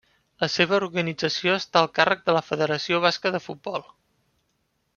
La 0.43 0.47
seva 0.51 0.75
organització 0.77 1.53
està 1.57 1.83
al 1.85 1.89
càrrec 1.99 2.25
de 2.31 2.35
la 2.37 2.41
Federació 2.49 3.03
Basca 3.07 3.33
de 3.37 3.43
Futbol. 3.49 3.87